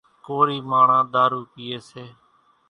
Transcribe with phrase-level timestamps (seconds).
[0.25, 2.05] ڪورِي ماڻۿان ۮارُو پيئيَ سي۔